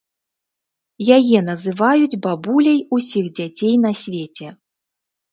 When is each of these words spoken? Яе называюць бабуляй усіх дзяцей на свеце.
Яе 1.17 1.39
называюць 1.49 2.19
бабуляй 2.25 2.79
усіх 2.97 3.25
дзяцей 3.37 3.75
на 3.83 3.91
свеце. 4.01 4.47